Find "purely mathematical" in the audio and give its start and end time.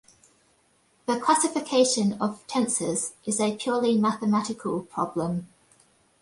3.55-4.81